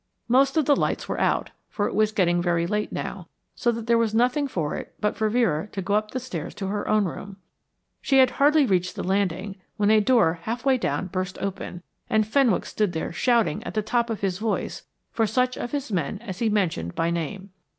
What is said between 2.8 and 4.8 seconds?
now, so that there was nothing for